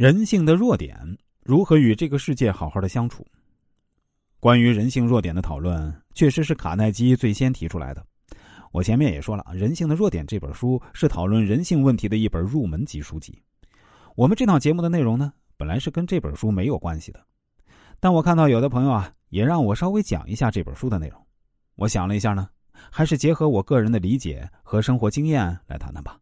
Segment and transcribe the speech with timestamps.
[0.00, 0.98] 人性的弱点
[1.42, 3.22] 如何与这个世界好好的相处？
[4.40, 8.02] 关于人性弱点的讨论，确实是卡耐基最先提出来的。
[8.72, 13.42] 我前面也说了，《人性的弱点》这本书是讨论人性问题的一本入门级书籍。
[14.16, 17.20] 我们这档节目的内容呢，本来是跟这本书没有关系的，
[18.00, 21.22] 但我看到有的朋友啊，也让我稍微讲一下这本书的内容。
[21.74, 22.48] 我想了一下呢，
[22.90, 26.18] 还是结合我个人的理解和生活经验来谈谈吧。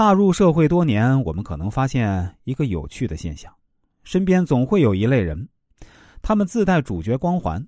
[0.00, 3.52] 踏入社会多年，我们可能发现一个有趣的现象：
[4.02, 5.46] 身边总会有一类人，
[6.22, 7.62] 他们自带主角光环，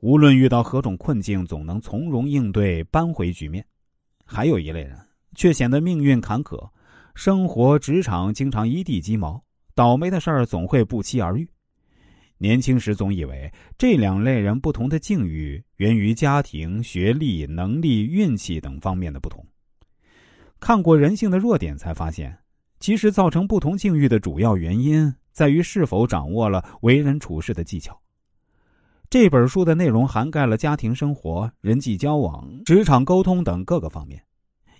[0.00, 3.62] 无论遇到何种困境，总能从容应对，扳回局面；
[4.24, 4.98] 还有一类人，
[5.36, 6.68] 却显得命运坎坷，
[7.14, 9.40] 生活、职场经常一地鸡毛，
[9.76, 11.48] 倒霉的事儿总会不期而遇。
[12.36, 19.46] 年轻时总以为这两类人不同的境遇源于家庭、学历、能力、运气等方面的不同。
[20.58, 22.36] 看过人性的弱点，才发现，
[22.80, 27.98] 其实造成不同境遇的主要原因在于是否掌握了为人处事的技巧。
[29.08, 34.20] 这本书的内容涵盖了家庭生活、人际交往、职场沟通等各个方面，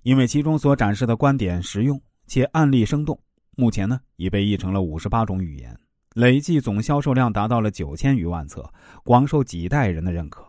[0.02, 3.16] 因为其中所展示的观点实用且案例生动，
[3.54, 5.78] 目前呢已被译成了五十八种语言，
[6.14, 8.68] 累计总销售量达到了九千余万册，
[9.04, 10.44] 广受几代人的认可。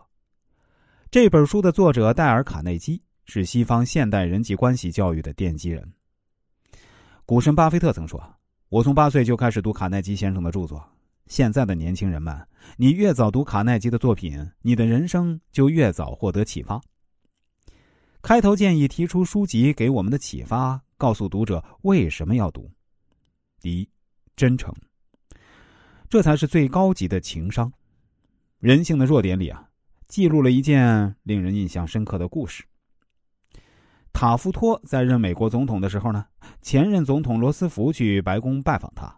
[1.10, 3.00] 这本书的作者戴尔·卡内基。
[3.30, 5.86] 是西方现代人际关系教育的奠基人。
[7.26, 8.18] 股神巴菲特曾说
[8.70, 10.82] ：“我从八岁就开始读卡耐基先生的著作。
[11.26, 12.34] 现在的年轻人们，
[12.78, 16.80] 你越早读卡耐基的作品，你的人生就越早获得启发。”
[18.22, 22.70] 开头建议提出书籍给我们的启发，告诉读者为什么要读。
[23.60, 23.86] 第一，
[24.36, 24.74] 真诚，
[26.08, 27.70] 这才是最高级的情商。
[28.58, 29.68] 人性的弱点里啊，
[30.06, 32.64] 记录了一件令人印象深刻的故事。
[34.20, 36.24] 塔夫托在任美国总统的时候呢，
[36.60, 39.08] 前任总统罗斯福去白宫拜访他。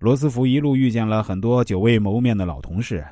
[0.00, 3.06] 罗斯福一路遇见了很多久未谋面的老同事，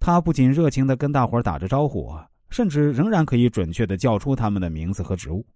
[0.00, 2.12] 他不仅热情的跟大伙打着招呼，
[2.50, 5.46] 甚至仍然可以准确的叫出他们的名字和职务。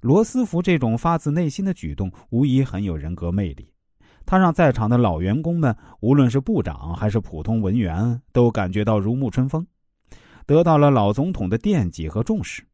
[0.00, 3.72] 罗斯福这种发自内心的举动，无疑很有人格魅力。
[4.26, 9.64] 他让在场的老员工们，无论是部长还是普通文员，都感觉到如沐春风，
[10.46, 12.64] 得到了老总统的惦记和重视。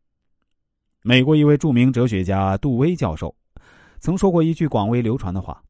[1.03, 3.33] 美国一位著名哲学家杜威教授，
[4.01, 5.63] 曾说过一句广为流传的话：“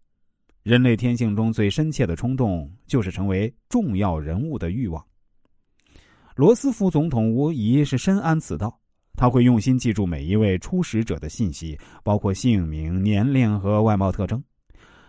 [0.65, 5.05] 人类天性中最深切的冲动，就是成为重要人物的欲望。”
[6.35, 8.75] 罗斯福总统无疑是深谙此道，
[9.19, 14.43] 他会用心记住每一位初始者的信息，包括姓名、年龄和外貌特征，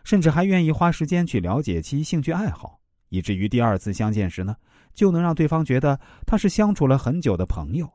[0.03, 2.77] 甚至还愿意花时间去了解其兴趣爱好，
[3.07, 4.53] 以至于第二次相见时呢，
[4.93, 5.97] 就能让对方觉得
[6.27, 7.89] 他是相处了很久的朋友。